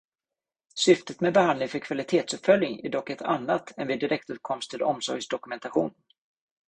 Syftet 0.75 1.21
med 1.21 1.33
behandling 1.33 1.69
för 1.69 1.79
kvalitetsuppföljning 1.79 2.85
är 2.85 2.89
dock 2.89 3.09
ett 3.09 3.21
annat 3.21 3.73
än 3.77 3.87
vid 3.87 3.99
direktåtkomst 3.99 4.71
till 4.71 4.81
omsorgsdokumentation. 4.83 5.93